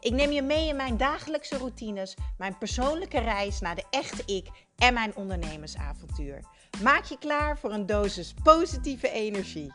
[0.00, 4.46] Ik neem je mee in mijn dagelijkse routines, mijn persoonlijke reis naar de echte ik
[4.76, 6.40] en mijn ondernemersavontuur.
[6.82, 9.72] Maak je klaar voor een dosis positieve energie.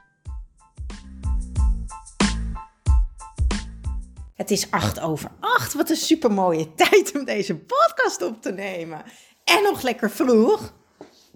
[4.33, 5.73] Het is acht over acht.
[5.73, 9.03] Wat een supermooie tijd om deze podcast op te nemen.
[9.43, 10.73] En nog lekker vroeg.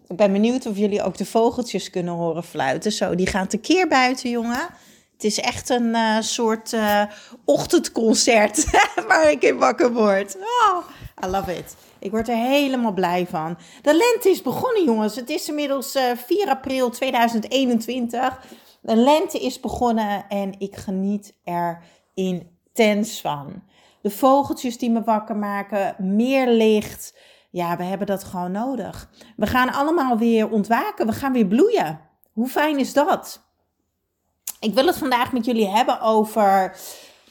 [0.08, 2.92] Ik ben benieuwd of jullie ook de vogeltjes kunnen horen fluiten.
[2.92, 4.70] Zo, die gaan tekeer buiten, jongen.
[5.18, 7.04] Het is echt een uh, soort uh,
[7.46, 8.66] ochtendconcert
[9.08, 10.38] waar ik in wakker word.
[10.38, 10.78] Oh,
[11.26, 11.76] I love it.
[12.00, 13.58] Ik word er helemaal blij van.
[13.82, 15.16] De lente is begonnen, jongens.
[15.16, 18.40] Het is inmiddels uh, 4 april 2021.
[18.82, 21.82] De lente is begonnen en ik geniet er
[22.14, 23.64] intens van.
[24.02, 27.18] De vogeltjes die me wakker maken, meer licht.
[27.50, 29.10] Ja, we hebben dat gewoon nodig.
[29.36, 31.06] We gaan allemaal weer ontwaken.
[31.06, 32.00] We gaan weer bloeien.
[32.34, 33.47] Hoe fijn is dat?
[34.60, 36.78] Ik wil het vandaag met jullie hebben over.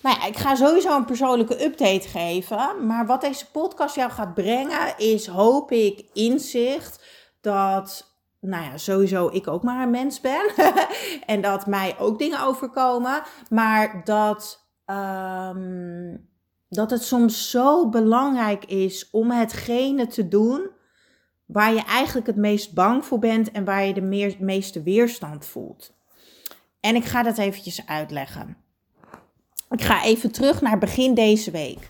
[0.02, 2.86] Nou ja, ik ga sowieso een persoonlijke update geven.
[2.86, 7.04] Maar wat deze podcast jou gaat brengen, is hoop ik inzicht
[7.40, 8.14] dat.
[8.40, 10.50] Nou ja, sowieso ik ook maar een mens ben.
[11.26, 13.22] en dat mij ook dingen overkomen.
[13.48, 14.64] Maar dat.
[14.86, 16.28] Um,
[16.68, 20.70] dat het soms zo belangrijk is om hetgene te doen
[21.46, 25.95] waar je eigenlijk het meest bang voor bent en waar je de meeste weerstand voelt.
[26.86, 28.56] En ik ga dat eventjes uitleggen.
[29.70, 31.88] Ik ga even terug naar begin deze week.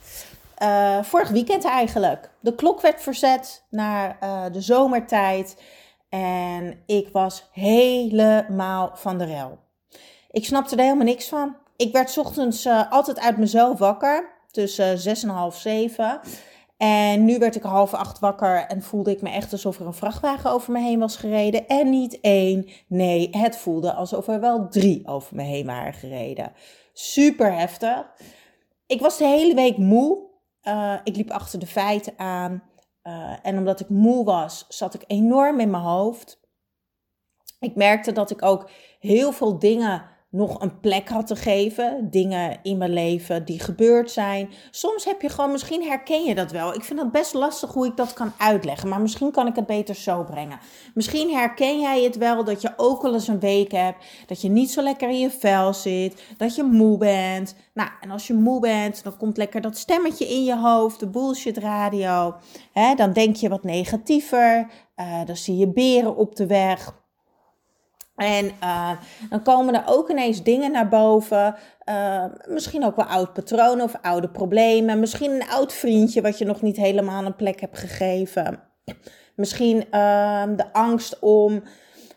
[0.62, 2.30] Uh, vorig weekend eigenlijk.
[2.40, 5.62] De klok werd verzet naar uh, de zomertijd.
[6.08, 9.58] En ik was helemaal van de rel.
[10.30, 11.56] Ik snapte er helemaal niks van.
[11.76, 14.28] Ik werd ochtends uh, altijd uit mezelf wakker.
[14.50, 16.20] Tussen zes en half zeven.
[16.76, 19.94] En nu werd ik half acht wakker en voelde ik me echt alsof er een
[19.94, 21.66] vrachtwagen over me heen was gereden.
[21.66, 26.52] En niet één, nee, het voelde alsof er wel drie over me heen waren gereden.
[26.92, 28.06] Super heftig.
[28.86, 30.18] Ik was de hele week moe.
[30.62, 32.62] Uh, ik liep achter de feiten aan.
[33.02, 36.40] Uh, en omdat ik moe was, zat ik enorm in mijn hoofd.
[37.60, 38.70] Ik merkte dat ik ook
[39.00, 42.10] heel veel dingen nog een plek had te geven.
[42.10, 44.48] Dingen in mijn leven die gebeurd zijn.
[44.70, 46.74] Soms heb je gewoon, misschien herken je dat wel.
[46.74, 48.88] Ik vind het best lastig hoe ik dat kan uitleggen.
[48.88, 50.58] Maar misschien kan ik het beter zo brengen.
[50.94, 54.04] Misschien herken jij het wel dat je ook wel eens een week hebt.
[54.26, 56.22] Dat je niet zo lekker in je vel zit.
[56.36, 57.54] Dat je moe bent.
[57.74, 61.00] Nou, en als je moe bent, dan komt lekker dat stemmetje in je hoofd.
[61.00, 62.34] De bullshit radio.
[62.96, 64.70] Dan denk je wat negatiever.
[64.96, 67.04] Uh, dan zie je beren op de weg.
[68.16, 68.90] En uh,
[69.30, 71.54] dan komen er ook ineens dingen naar boven.
[71.88, 75.00] Uh, misschien ook wel oud patronen of oude problemen.
[75.00, 78.62] Misschien een oud vriendje wat je nog niet helemaal een plek hebt gegeven.
[79.34, 81.62] Misschien uh, de angst om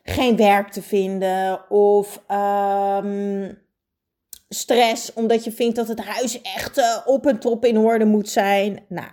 [0.03, 1.69] geen werk te vinden.
[1.69, 3.51] Of ehm,
[4.49, 8.29] stress omdat je vindt dat het huis echt eh, op en top in orde moet
[8.29, 8.79] zijn.
[8.87, 9.07] Nou,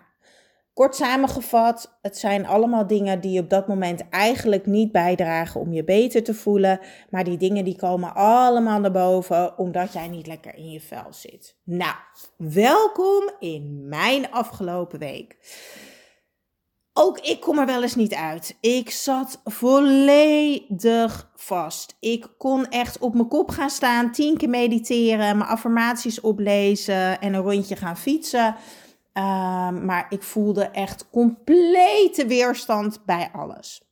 [0.76, 5.84] Kort samengevat, het zijn allemaal dingen die op dat moment eigenlijk niet bijdragen om je
[5.84, 6.80] beter te voelen.
[7.10, 11.06] Maar die dingen die komen allemaal naar boven omdat jij niet lekker in je vel
[11.10, 11.56] zit.
[11.64, 11.94] Nou,
[12.36, 15.36] welkom in mijn afgelopen week.
[16.92, 18.56] Ook ik kom er wel eens niet uit.
[18.60, 21.96] Ik zat volledig vast.
[22.00, 27.34] Ik kon echt op mijn kop gaan staan, tien keer mediteren, mijn affirmaties oplezen en
[27.34, 28.56] een rondje gaan fietsen.
[29.18, 33.82] Uh, maar ik voelde echt complete weerstand bij alles.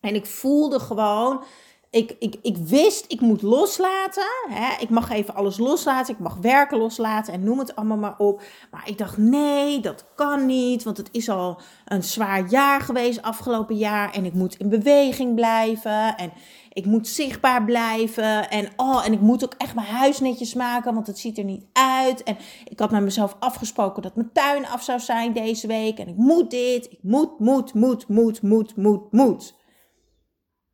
[0.00, 1.44] En ik voelde gewoon,
[1.90, 4.26] ik, ik, ik wist, ik moet loslaten.
[4.48, 4.82] Hè?
[4.82, 6.14] Ik mag even alles loslaten.
[6.14, 8.42] Ik mag werken loslaten en noem het allemaal maar op.
[8.70, 10.82] Maar ik dacht, nee, dat kan niet.
[10.82, 14.12] Want het is al een zwaar jaar geweest afgelopen jaar.
[14.12, 16.16] En ik moet in beweging blijven.
[16.16, 16.32] En
[16.76, 18.50] ik moet zichtbaar blijven.
[18.50, 21.44] En, oh, en ik moet ook echt mijn huis netjes maken, want het ziet er
[21.44, 22.22] niet uit.
[22.22, 25.98] En ik had met mezelf afgesproken dat mijn tuin af zou zijn deze week.
[25.98, 26.86] En ik moet dit.
[26.92, 29.54] Ik moet, moet, moet, moet, moet, moet, moet.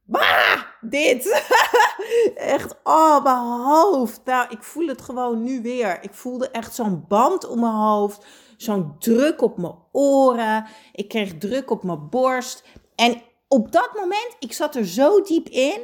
[0.04, 1.44] Bah, dit.
[2.34, 4.20] echt, oh, mijn hoofd.
[4.25, 5.98] Nou, ik voel het gewoon nu weer.
[6.02, 8.26] Ik voelde echt zo'n band om mijn hoofd.
[8.56, 10.66] Zo'n druk op mijn oren.
[10.93, 12.64] Ik kreeg druk op mijn borst.
[12.94, 13.22] En
[13.52, 15.81] op dat moment, ik zat er zo diep in.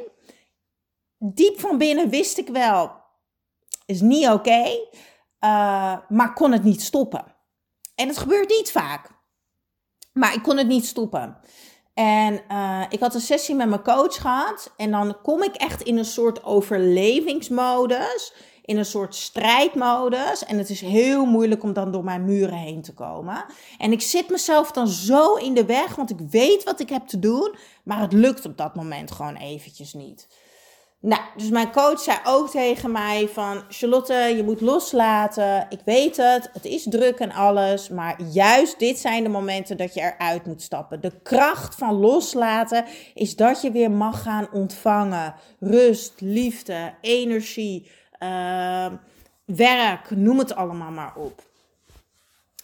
[1.17, 2.91] Diep van binnen wist ik wel,
[3.85, 4.63] is niet oké.
[5.39, 7.35] Uh, maar kon het niet stoppen.
[7.95, 9.09] En het gebeurt niet vaak.
[10.13, 11.37] Maar ik kon het niet stoppen.
[11.93, 14.73] En uh, ik had een sessie met mijn coach gehad.
[14.77, 18.33] En dan kom ik echt in een soort overlevingsmodus.
[18.69, 20.45] In een soort strijdmodus.
[20.45, 23.45] En het is heel moeilijk om dan door mijn muren heen te komen.
[23.77, 25.95] En ik zit mezelf dan zo in de weg.
[25.95, 27.55] Want ik weet wat ik heb te doen.
[27.83, 30.27] Maar het lukt op dat moment gewoon eventjes niet.
[31.01, 35.65] Nou, dus mijn coach zei ook tegen mij van Charlotte, je moet loslaten.
[35.69, 39.93] Ik weet het, het is druk en alles, maar juist dit zijn de momenten dat
[39.93, 41.01] je eruit moet stappen.
[41.01, 45.35] De kracht van loslaten is dat je weer mag gaan ontvangen.
[45.59, 47.89] Rust, liefde, energie,
[48.19, 48.85] uh,
[49.45, 51.41] werk, noem het allemaal maar op.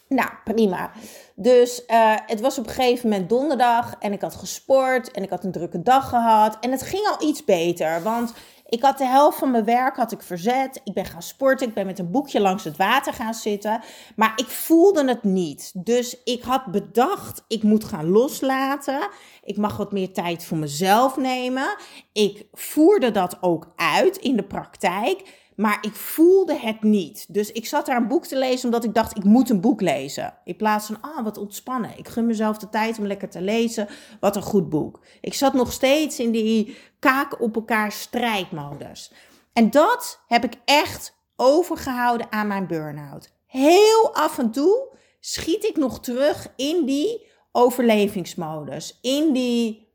[0.08, 0.92] Nou, prima.
[1.36, 5.30] Dus uh, het was op een gegeven moment donderdag en ik had gesport en ik
[5.30, 6.58] had een drukke dag gehad.
[6.60, 8.34] En het ging al iets beter, want
[8.68, 10.82] ik had de helft van mijn werk had ik verzet.
[10.84, 13.82] Ik ben gaan sporten, ik ben met een boekje langs het water gaan zitten.
[14.16, 15.72] Maar ik voelde het niet.
[15.74, 19.08] Dus ik had bedacht, ik moet gaan loslaten.
[19.44, 21.76] Ik mag wat meer tijd voor mezelf nemen.
[22.14, 25.44] Ik voerde dat ook uit in de praktijk.
[25.56, 27.26] Maar ik voelde het niet.
[27.34, 29.82] Dus ik zat daar een boek te lezen omdat ik dacht, ik moet een boek
[29.82, 30.34] lezen.
[30.44, 31.98] In plaats van, ah, wat ontspannen.
[31.98, 33.88] Ik gun mezelf de tijd om lekker te lezen.
[34.20, 35.00] Wat een goed boek.
[35.22, 39.12] Ik zat nog steeds in die kaak op elkaar strijdmodus.
[39.54, 43.34] En dat heb ik echt overgehouden aan mijn burn-out.
[43.46, 44.88] Heel af en toe
[45.20, 49.00] schiet ik nog terug in die overlevingsmodus.
[49.02, 49.88] In die,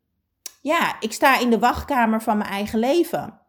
[0.63, 3.40] ja, ik sta in de wachtkamer van mijn eigen leven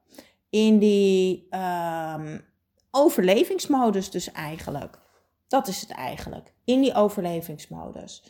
[0.51, 2.45] in die um,
[2.91, 4.99] overlevingsmodus dus eigenlijk.
[5.47, 6.53] Dat is het eigenlijk.
[6.65, 8.23] In die overlevingsmodus.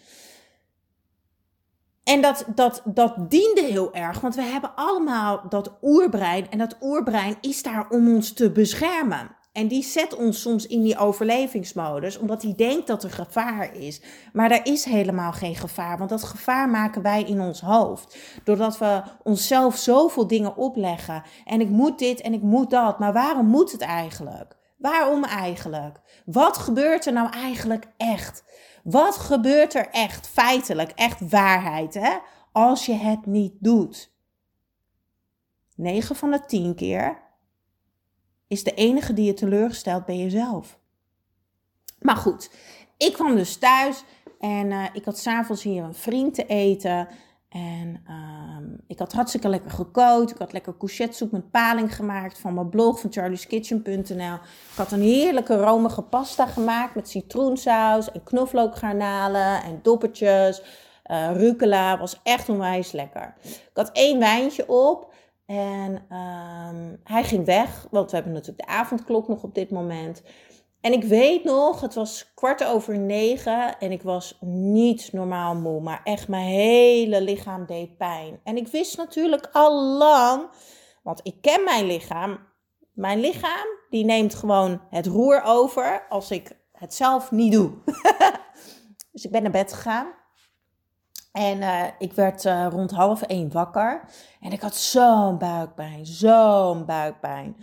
[2.03, 6.49] En dat, dat, dat diende heel erg, want we hebben allemaal dat oerbrein.
[6.49, 9.35] En dat oerbrein is daar om ons te beschermen.
[9.51, 14.01] En die zet ons soms in die overlevingsmodus, omdat hij denkt dat er gevaar is.
[14.33, 18.17] Maar er is helemaal geen gevaar, want dat gevaar maken wij in ons hoofd.
[18.43, 21.23] Doordat we onszelf zoveel dingen opleggen.
[21.45, 22.99] En ik moet dit en ik moet dat.
[22.99, 24.55] Maar waarom moet het eigenlijk?
[24.77, 25.99] Waarom eigenlijk?
[26.25, 28.43] Wat gebeurt er nou eigenlijk echt?
[28.83, 32.17] Wat gebeurt er echt feitelijk, echt waarheid, hè?
[32.51, 34.11] Als je het niet doet.
[35.75, 37.20] 9 van de 10 keer
[38.51, 40.79] is de enige die je teleurgesteld bij jezelf.
[41.99, 42.51] Maar goed,
[42.97, 44.03] ik kwam dus thuis
[44.39, 47.07] en uh, ik had s'avonds hier een vriend te eten.
[47.49, 50.31] En uh, ik had hartstikke lekker gekookt.
[50.31, 54.33] Ik had lekker couchettesoep met paling gemaakt van mijn blog van charlieskitchen.nl.
[54.33, 60.61] Ik had een heerlijke romige pasta gemaakt met citroensaus en knoflookgarnalen en doppertjes.
[61.11, 63.33] Uh, rucola was echt onwijs lekker.
[63.43, 65.13] Ik had één wijntje op.
[65.51, 70.23] En um, hij ging weg, want we hebben natuurlijk de avondklok nog op dit moment.
[70.81, 75.81] En ik weet nog, het was kwart over negen en ik was niet normaal moe,
[75.81, 78.39] maar echt mijn hele lichaam deed pijn.
[78.43, 80.49] En ik wist natuurlijk al lang,
[81.03, 82.39] want ik ken mijn lichaam.
[82.93, 87.71] Mijn lichaam, die neemt gewoon het roer over als ik het zelf niet doe.
[89.11, 90.07] dus ik ben naar bed gegaan.
[91.31, 94.01] En uh, ik werd uh, rond half één wakker.
[94.41, 97.55] En ik had zo'n buikpijn, zo'n buikpijn.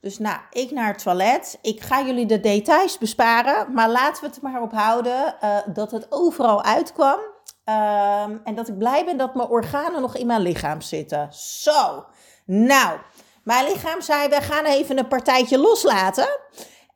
[0.00, 1.58] Dus nou, ik naar het toilet.
[1.62, 3.72] Ik ga jullie de details besparen.
[3.72, 7.18] Maar laten we het maar op houden uh, dat het overal uitkwam.
[7.64, 11.28] Um, en dat ik blij ben dat mijn organen nog in mijn lichaam zitten.
[11.32, 12.04] Zo.
[12.44, 12.98] Nou,
[13.42, 16.28] mijn lichaam zei: we gaan even een partijtje loslaten.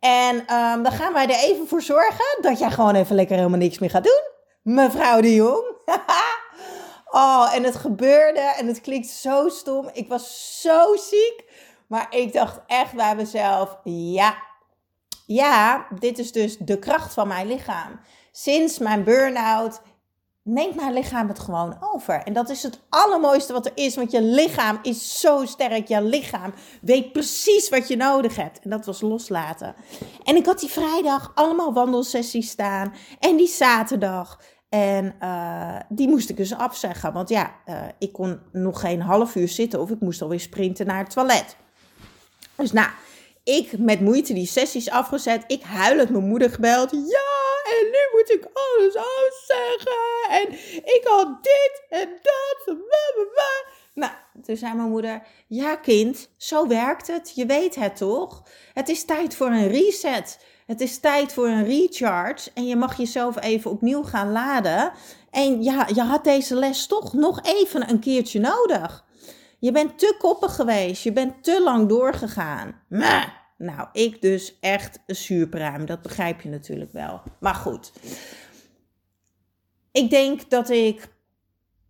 [0.01, 3.59] En um, dan gaan wij er even voor zorgen dat jij gewoon even lekker helemaal
[3.59, 4.23] niks meer gaat doen.
[4.63, 5.65] Mevrouw de Jong.
[7.11, 9.91] oh, en het gebeurde en het klinkt zo stom.
[9.93, 11.45] Ik was zo ziek.
[11.87, 14.37] Maar ik dacht echt bij mezelf, ja,
[15.27, 18.01] ja, dit is dus de kracht van mijn lichaam.
[18.33, 19.81] Sinds mijn burn-out
[20.43, 22.23] neemt mijn lichaam het gewoon over.
[22.23, 25.89] En dat is het allermooiste wat er is, want je lichaam is zo sterk.
[25.89, 28.61] Je lichaam weet precies wat je nodig hebt.
[28.61, 29.75] En dat was loslaten.
[30.25, 32.95] En ik had die vrijdag allemaal wandelsessies staan.
[33.19, 34.41] En die zaterdag.
[34.69, 37.13] En uh, die moest ik dus afzeggen.
[37.13, 40.87] Want ja, uh, ik kon nog geen half uur zitten of ik moest alweer sprinten
[40.87, 41.57] naar het toilet.
[42.57, 42.89] Dus nou,
[43.45, 45.45] ik met moeite die sessies afgezet.
[45.47, 46.91] Ik huilend mijn moeder gebeld.
[46.91, 50.31] Ja, en nu moet ik alles afzeggen.
[50.31, 50.53] En
[50.85, 52.77] ik had dit en dat.
[53.99, 54.13] Nou,
[54.43, 57.33] toen zei mijn moeder: Ja, kind, zo werkt het.
[57.35, 58.43] Je weet het toch?
[58.75, 60.47] Het is tijd voor een reset.
[60.67, 64.93] Het is tijd voor een recharge en je mag jezelf even opnieuw gaan laden.
[65.31, 69.05] En ja, je had deze les toch nog even een keertje nodig.
[69.59, 72.83] Je bent te koppig geweest, je bent te lang doorgegaan.
[73.59, 77.23] Nou, ik dus echt een zuurpruim, dat begrijp je natuurlijk wel.
[77.41, 77.93] Maar goed,
[79.93, 81.09] ik denk dat ik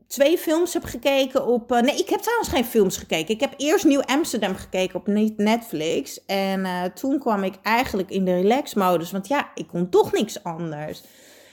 [0.09, 1.71] twee films heb gekeken op.
[1.71, 3.35] nee, ik heb trouwens geen films gekeken.
[3.35, 6.25] Ik heb eerst Nieuw Amsterdam gekeken op Netflix.
[6.27, 9.11] En toen kwam ik eigenlijk in de relax-modus.
[9.11, 11.03] Want ja, ik kon toch niks anders.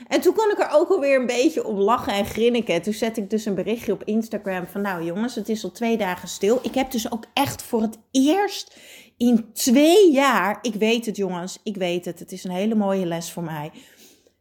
[0.07, 2.81] En toen kon ik er ook alweer een beetje op lachen en grinniken.
[2.81, 4.81] Toen zette ik dus een berichtje op Instagram van...
[4.81, 6.59] Nou jongens, het is al twee dagen stil.
[6.61, 8.77] Ik heb dus ook echt voor het eerst
[9.17, 10.59] in twee jaar...
[10.61, 12.19] Ik weet het jongens, ik weet het.
[12.19, 13.71] Het is een hele mooie les voor mij.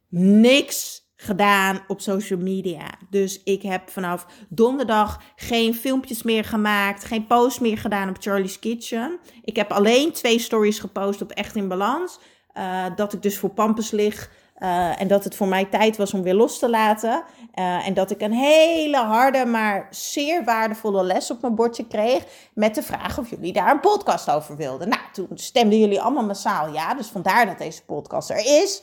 [0.08, 2.86] Niks gedaan op social media.
[3.10, 8.58] Dus ik heb vanaf donderdag geen filmpjes meer gemaakt, geen posts meer gedaan op Charlie's
[8.58, 9.18] Kitchen.
[9.44, 12.18] Ik heb alleen twee stories gepost op Echt in Balans.
[12.58, 16.14] Uh, dat ik dus voor Pampus lig uh, en dat het voor mij tijd was
[16.14, 17.24] om weer los te laten.
[17.54, 22.24] Uh, en dat ik een hele harde, maar zeer waardevolle les op mijn bordje kreeg.
[22.54, 24.88] Met de vraag of jullie daar een podcast over wilden.
[24.88, 26.94] Nou, toen stemden jullie allemaal massaal ja.
[26.94, 28.82] Dus vandaar dat deze podcast er is.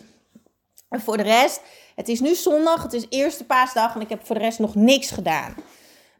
[0.91, 1.61] En voor de rest,
[1.95, 4.75] het is nu zondag, het is eerste paasdag en ik heb voor de rest nog
[4.75, 5.55] niks gedaan.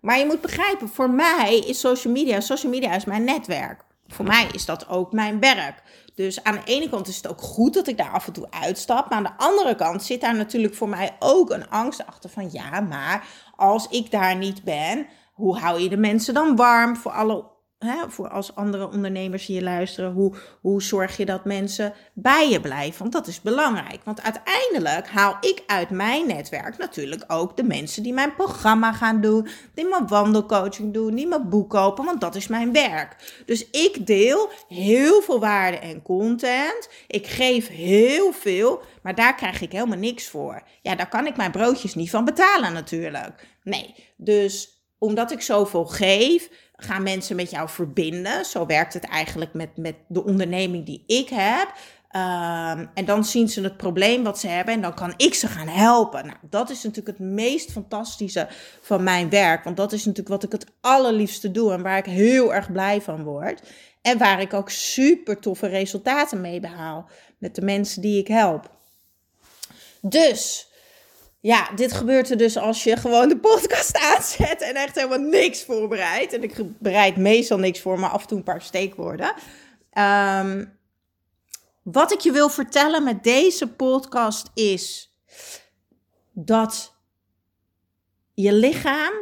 [0.02, 3.84] Maar je moet begrijpen, voor mij is social media, social media is mijn netwerk.
[4.08, 5.84] Voor mij is dat ook mijn werk.
[6.16, 8.48] Dus aan de ene kant is het ook goed dat ik daar af en toe
[8.50, 9.10] uitstap.
[9.10, 12.50] Maar aan de andere kant zit daar natuurlijk voor mij ook een angst achter van
[12.52, 17.12] ja, maar als ik daar niet ben, hoe hou je de mensen dan warm voor
[17.12, 17.46] alle
[17.86, 22.62] hè, voor als andere ondernemers hier luisteren, hoe, hoe zorg je dat mensen bij je
[22.62, 23.00] blijven?
[23.00, 24.04] Want dat is belangrijk.
[24.04, 29.22] Want uiteindelijk haal ik uit mijn netwerk natuurlijk ook de mensen die mijn programma gaan
[29.22, 33.42] doen, die mijn wandelcoaching doen, die mijn boek kopen, want dat is mijn werk.
[33.46, 36.90] Dus ik deel heel veel waarde en content.
[37.08, 40.64] Ik geef heel veel, maar daar krijg ik helemaal niks voor.
[40.82, 43.48] Ja, daar kan ik mijn broodjes niet van betalen natuurlijk.
[43.64, 46.50] Nee, dus omdat ik zoveel geef,
[46.84, 48.46] gaan mensen met jou verbinden.
[48.46, 51.74] Zo werkt het eigenlijk met, met de onderneming die ik heb.
[52.16, 55.48] Um, en dan zien ze het probleem wat ze hebben en dan kan ik ze
[55.48, 56.26] gaan helpen.
[56.26, 58.48] Nou, dat is natuurlijk het meest fantastische
[58.82, 59.64] van mijn werk.
[59.64, 63.02] Want dat is natuurlijk wat ik het allerliefste doe en waar ik heel erg blij
[63.02, 63.62] van word.
[64.02, 68.70] En waar ik ook super toffe resultaten mee behaal met de mensen die ik help.
[70.02, 70.71] Dus
[71.42, 75.64] ja, dit gebeurt er dus als je gewoon de podcast aanzet en echt helemaal niks
[75.64, 76.34] voorbereidt.
[76.34, 79.34] En ik bereid meestal niks voor, maar af en toe een paar steekwoorden.
[79.98, 80.80] Um,
[81.84, 85.16] wat ik je wil vertellen met deze podcast is
[86.32, 86.94] dat
[88.34, 89.14] je lichaam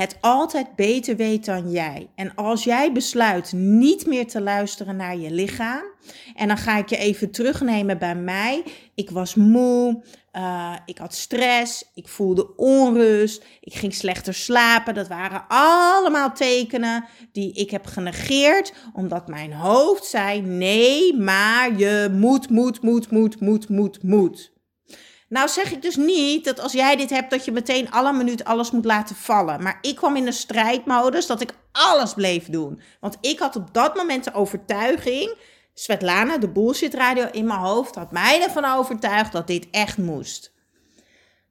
[0.00, 2.10] het altijd beter weet dan jij.
[2.14, 5.82] En als jij besluit niet meer te luisteren naar je lichaam,
[6.34, 8.64] en dan ga ik je even terugnemen bij mij.
[8.94, 10.02] Ik was moe,
[10.32, 14.94] uh, ik had stress, ik voelde onrust, ik ging slechter slapen.
[14.94, 22.08] Dat waren allemaal tekenen die ik heb genegeerd, omdat mijn hoofd zei: nee, maar je
[22.12, 24.52] moet, moet, moet, moet, moet, moet, moet.
[25.30, 28.44] Nou zeg ik dus niet dat als jij dit hebt, dat je meteen alle minuut
[28.44, 29.62] alles moet laten vallen.
[29.62, 32.80] Maar ik kwam in een strijdmodus dat ik alles bleef doen.
[33.00, 35.34] Want ik had op dat moment de overtuiging,
[35.74, 40.52] Svetlana, de bullshit radio in mijn hoofd, had mij ervan overtuigd dat dit echt moest.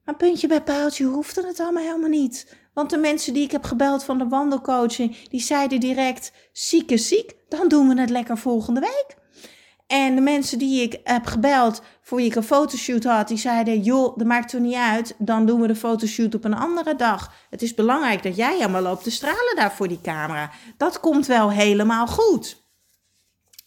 [0.05, 2.55] Maar puntje bij paaltje hoefde het allemaal helemaal niet.
[2.73, 7.07] Want de mensen die ik heb gebeld van de wandelcoaching, die zeiden direct, ziek is
[7.07, 9.18] ziek, dan doen we het lekker volgende week.
[9.89, 13.81] En de mensen die ik heb gebeld voor wie ik een fotoshoot had, die zeiden:
[13.81, 17.33] joh, dat maakt er niet uit, dan doen we de fotoshoot op een andere dag.
[17.49, 20.51] Het is belangrijk dat jij helemaal loopt te stralen daar voor die camera.
[20.77, 22.63] Dat komt wel helemaal goed.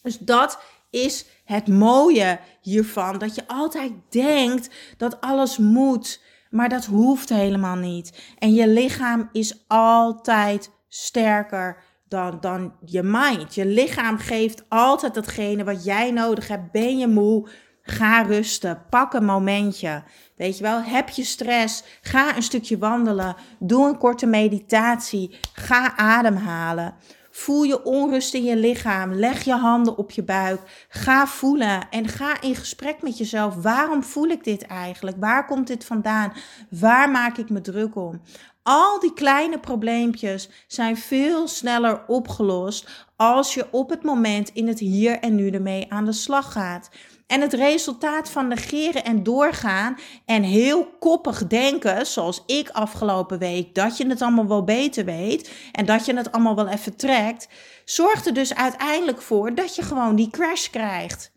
[0.03, 0.59] Dus dat
[0.91, 7.77] is het mooie hiervan, dat je altijd denkt dat alles moet, maar dat hoeft helemaal
[7.77, 8.23] niet.
[8.39, 11.77] En je lichaam is altijd sterker
[12.13, 13.55] dan, dan je mind.
[13.55, 16.73] Je lichaam geeft altijd datgene wat jij nodig hebt.
[16.73, 17.49] Ben je moe?
[17.83, 18.83] Ga rusten.
[18.91, 20.03] Pak een momentje.
[20.37, 21.85] Weet je wel, heb je stress?
[22.03, 23.37] Ga een stukje wandelen.
[23.59, 25.39] Doe een korte meditatie.
[25.53, 26.95] Ga ademhalen.
[27.31, 29.15] Voel je onrust in je lichaam.
[29.15, 30.87] Leg je handen op je buik.
[30.89, 33.55] Ga voelen en ga in gesprek met jezelf.
[33.55, 35.17] Waarom voel ik dit eigenlijk?
[35.21, 36.33] Waar komt dit vandaan?
[36.71, 38.21] Waar maak ik me druk om?
[38.63, 44.79] Al die kleine probleempjes zijn veel sneller opgelost als je op het moment in het
[44.79, 46.91] hier en nu ermee aan de slag gaat.
[47.27, 53.75] En het resultaat van negeren en doorgaan en heel koppig denken, zoals ik afgelopen week,
[53.75, 57.49] dat je het allemaal wel beter weet en dat je het allemaal wel even trekt,
[57.85, 61.33] zorgt er dus uiteindelijk voor dat je gewoon die crash krijgt.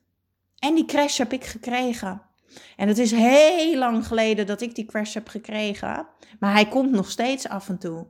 [0.60, 2.25] En die crash heb ik gekregen.
[2.76, 6.08] En het is heel lang geleden dat ik die crash heb gekregen.
[6.40, 8.06] Maar hij komt nog steeds af en toe.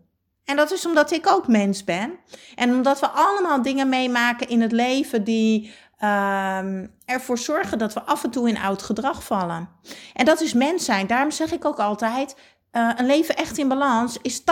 [0.45, 2.13] En dat is omdat ik ook mens ben.
[2.55, 8.01] En omdat we allemaal dingen meemaken in het leven die um, ervoor zorgen dat we
[8.01, 9.69] af en toe in oud gedrag vallen.
[10.13, 11.07] En dat is mens zijn.
[11.07, 12.35] Daarom zeg ik ook altijd:
[12.71, 14.43] uh, een leven echt in balans is 80%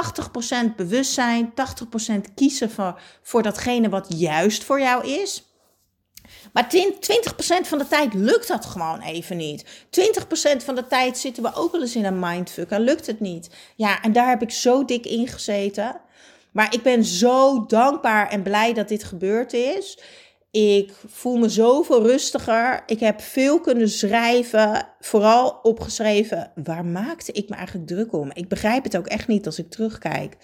[0.75, 1.53] bewustzijn,
[2.19, 5.52] 80% kiezen voor, voor datgene wat juist voor jou is.
[6.53, 6.67] Maar
[7.63, 9.63] 20% van de tijd lukt dat gewoon even niet.
[9.63, 9.65] 20%
[10.57, 13.49] van de tijd zitten we ook wel eens in een mindfuck en lukt het niet.
[13.75, 16.01] Ja, en daar heb ik zo dik in gezeten.
[16.51, 19.99] Maar ik ben zo dankbaar en blij dat dit gebeurd is.
[20.51, 22.83] Ik voel me zoveel rustiger.
[22.85, 24.87] Ik heb veel kunnen schrijven.
[24.99, 26.51] Vooral opgeschreven.
[26.63, 28.31] Waar maakte ik me eigenlijk druk om?
[28.33, 30.37] Ik begrijp het ook echt niet als ik terugkijk.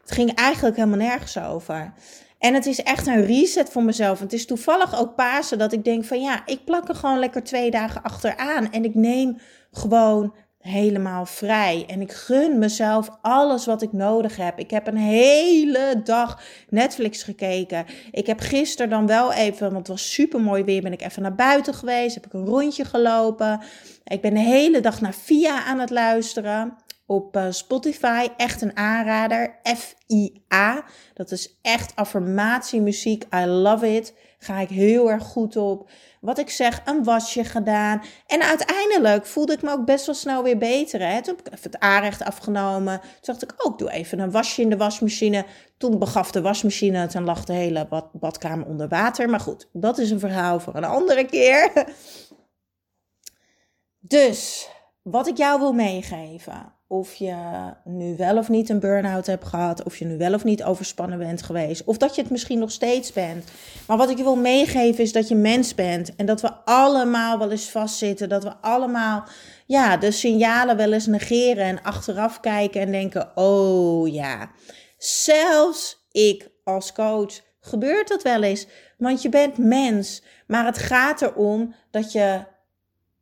[0.00, 1.92] Het ging eigenlijk helemaal nergens over.
[2.38, 4.20] En het is echt een reset voor mezelf.
[4.20, 7.42] Het is toevallig ook Pasen dat ik denk van ja, ik plak er gewoon lekker
[7.42, 8.72] twee dagen achteraan.
[8.72, 9.38] En ik neem
[9.70, 11.84] gewoon helemaal vrij.
[11.88, 14.58] En ik gun mezelf alles wat ik nodig heb.
[14.58, 17.86] Ik heb een hele dag Netflix gekeken.
[18.10, 21.22] Ik heb gisteren dan wel even, want het was super mooi weer, ben ik even
[21.22, 22.14] naar buiten geweest.
[22.14, 23.60] Heb ik een rondje gelopen.
[24.04, 26.76] Ik ben de hele dag naar Via aan het luisteren
[27.14, 28.28] op uh, Spotify.
[28.36, 29.58] Echt een aanrader.
[29.62, 30.84] F-I-A.
[31.14, 33.24] Dat is echt affirmatiemuziek.
[33.34, 34.14] I love it.
[34.38, 35.90] Ga ik heel erg goed op.
[36.20, 38.02] Wat ik zeg, een wasje gedaan.
[38.26, 41.00] En uiteindelijk voelde ik me ook best wel snel weer beter.
[41.00, 41.22] Hè?
[41.22, 43.00] Toen heb ik even het aanrecht afgenomen.
[43.00, 45.44] Toen dacht ik ook, doe even een wasje in de wasmachine.
[45.78, 47.06] Toen begaf de wasmachine.
[47.06, 49.30] Toen lag de hele bad, badkamer onder water.
[49.30, 51.72] Maar goed, dat is een verhaal voor een andere keer.
[54.06, 54.68] Dus,
[55.02, 57.36] wat ik jou wil meegeven of je
[57.84, 61.18] nu wel of niet een burn-out hebt gehad, of je nu wel of niet overspannen
[61.18, 63.44] bent geweest, of dat je het misschien nog steeds bent.
[63.86, 67.38] Maar wat ik je wil meegeven is dat je mens bent en dat we allemaal
[67.38, 69.24] wel eens vastzitten, dat we allemaal
[69.66, 74.50] ja, de signalen wel eens negeren en achteraf kijken en denken: "Oh ja,
[74.98, 78.66] zelfs ik als coach gebeurt dat wel eens,
[78.98, 82.52] want je bent mens, maar het gaat erom dat je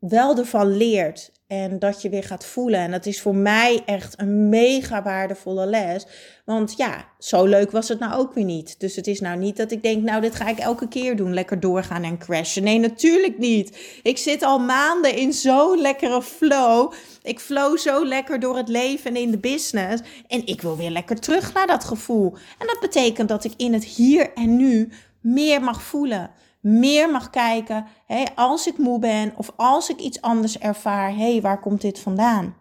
[0.08, 2.80] wel ervan leert en dat je weer gaat voelen.
[2.80, 6.06] En dat is voor mij echt een mega waardevolle les.
[6.44, 8.80] Want ja, zo leuk was het nou ook weer niet.
[8.80, 11.34] Dus het is nou niet dat ik denk, nou, dit ga ik elke keer doen.
[11.34, 12.62] Lekker doorgaan en crashen.
[12.62, 14.00] Nee, natuurlijk niet.
[14.02, 16.92] Ik zit al maanden in zo'n lekkere flow.
[17.22, 20.02] Ik flow zo lekker door het leven en in de business.
[20.28, 22.32] En ik wil weer lekker terug naar dat gevoel.
[22.58, 24.88] En dat betekent dat ik in het hier en nu
[25.20, 26.30] meer mag voelen
[26.62, 27.86] meer mag kijken.
[28.06, 31.98] Hey, als ik moe ben of als ik iets anders ervaar, hey, waar komt dit
[31.98, 32.60] vandaan?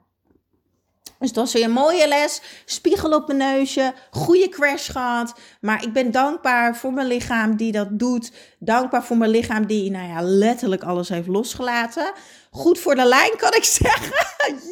[1.22, 2.42] Dus dat is weer een mooie les.
[2.66, 3.94] Spiegel op mijn neusje.
[4.12, 5.34] Goede crash gehad.
[5.60, 8.32] Maar ik ben dankbaar voor mijn lichaam die dat doet.
[8.60, 12.12] Dankbaar voor mijn lichaam die, nou ja, letterlijk alles heeft losgelaten.
[12.52, 14.14] Goed voor de lijn kan ik zeggen.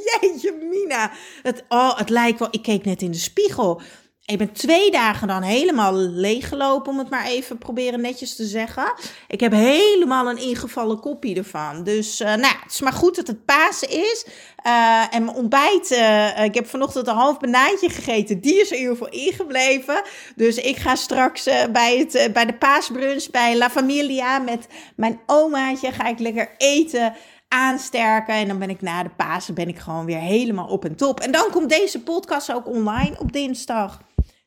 [0.04, 1.12] Jeetje, Mina.
[1.44, 2.48] Het, oh, het lijkt wel.
[2.52, 3.82] Ik keek net in de spiegel.
[4.30, 8.94] Ik ben twee dagen dan helemaal leeggelopen, om het maar even proberen netjes te zeggen.
[9.28, 11.84] Ik heb helemaal een ingevallen kopie ervan.
[11.84, 14.26] Dus uh, nou, het is maar goed dat het Pasen is.
[14.66, 18.42] Uh, en mijn ontbijt, uh, ik heb vanochtend een half banaantje gegeten.
[18.42, 20.02] Die is er ieder geval ingebleven.
[20.36, 25.92] Dus ik ga straks bij, het, bij de paasbrunch bij La Familia met mijn omaatje
[25.92, 27.14] ga ik lekker eten
[27.48, 28.34] aansterken.
[28.34, 31.20] En dan ben ik na de Pasen ben ik gewoon weer helemaal op en top.
[31.20, 34.00] En dan komt deze podcast ook online op dinsdag.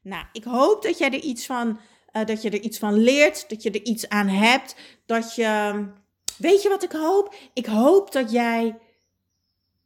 [0.03, 1.79] Nou, ik hoop dat jij er iets van,
[2.13, 5.85] uh, dat je er iets van leert, dat je er iets aan hebt, dat je,
[6.39, 7.35] weet je wat ik hoop?
[7.53, 8.79] Ik hoop dat jij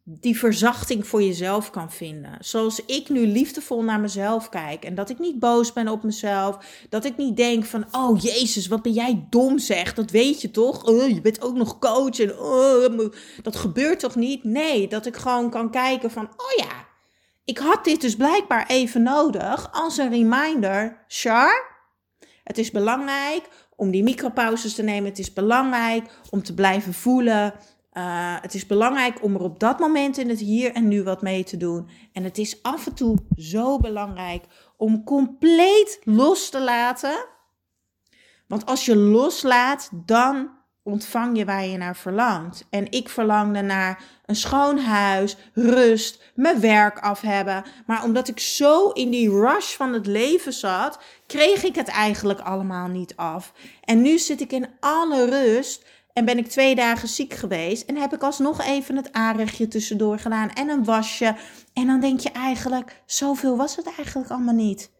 [0.08, 2.36] die verzachting voor jezelf kan vinden.
[2.40, 6.58] Zoals ik nu liefdevol naar mezelf kijk en dat ik niet boos ben op mezelf,
[6.88, 10.50] dat ik niet denk van, oh Jezus, wat ben jij dom zeg, dat weet je
[10.50, 10.84] toch?
[10.84, 14.44] Oh, je bent ook nog coach en oh, dat gebeurt toch niet?
[14.44, 16.85] Nee, dat ik gewoon kan kijken van, oh ja,
[17.46, 21.04] ik had dit dus blijkbaar even nodig als een reminder.
[21.08, 21.64] Char,
[22.44, 25.08] het is belangrijk om die micropauzes te nemen.
[25.08, 27.54] Het is belangrijk om te blijven voelen.
[27.92, 31.22] Uh, het is belangrijk om er op dat moment in het hier en nu wat
[31.22, 31.88] mee te doen.
[32.12, 34.44] En het is af en toe zo belangrijk
[34.76, 37.26] om compleet los te laten.
[38.46, 40.55] Want als je loslaat, dan
[40.86, 42.66] ontvang je waar je naar verlangt.
[42.70, 47.64] En ik verlangde naar een schoon huis, rust, mijn werk af hebben.
[47.86, 52.40] Maar omdat ik zo in die rush van het leven zat, kreeg ik het eigenlijk
[52.40, 53.52] allemaal niet af.
[53.84, 55.84] En nu zit ik in alle rust.
[56.12, 57.88] En ben ik twee dagen ziek geweest.
[57.88, 60.50] En heb ik alsnog even het aanrechtje tussendoor gedaan.
[60.50, 61.36] En een wasje.
[61.72, 64.90] En dan denk je eigenlijk, zoveel was het eigenlijk allemaal niet.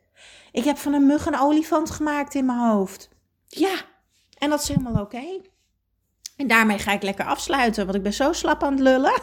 [0.52, 3.08] Ik heb van een mug een olifant gemaakt in mijn hoofd.
[3.46, 3.74] Ja,
[4.38, 5.24] en dat is helemaal oké.
[6.36, 9.22] En daarmee ga ik lekker afsluiten, want ik ben zo slap aan het lullen.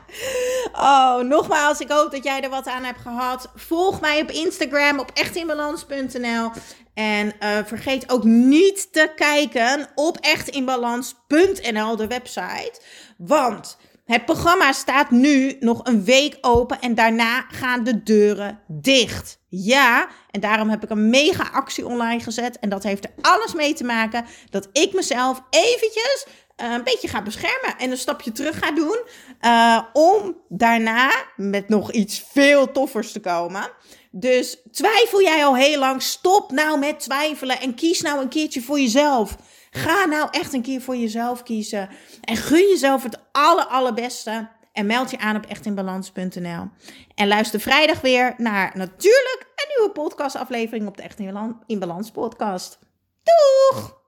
[0.72, 3.50] oh, nogmaals, ik hoop dat jij er wat aan hebt gehad.
[3.54, 6.50] Volg mij op Instagram op echtinbalans.nl.
[6.94, 12.80] En uh, vergeet ook niet te kijken op echtinbalans.nl, de website.
[13.16, 13.76] Want
[14.12, 19.38] Het programma staat nu nog een week open en daarna gaan de deuren dicht.
[19.48, 22.58] Ja, en daarom heb ik een mega actie online gezet.
[22.58, 27.08] En dat heeft er alles mee te maken dat ik mezelf eventjes uh, een beetje
[27.08, 29.00] ga beschermen en een stapje terug ga doen.
[29.40, 33.70] Uh, om daarna met nog iets veel toffers te komen.
[34.10, 36.02] Dus twijfel jij al heel lang?
[36.02, 39.36] Stop nou met twijfelen en kies nou een keertje voor jezelf.
[39.74, 41.88] Ga nou echt een keer voor jezelf kiezen.
[42.20, 44.48] En gun jezelf het aller, allerbeste.
[44.72, 46.68] En meld je aan op echtinbalans.nl.
[47.14, 51.18] En luister vrijdag weer naar natuurlijk een nieuwe podcastaflevering op de Echt
[51.66, 52.78] in Balans podcast.
[53.22, 54.01] Doeg!